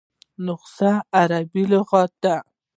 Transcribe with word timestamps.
نسخه 0.45 0.91
عربي 1.17 1.63
لغت 1.71 2.11
دﺉ. 2.23 2.43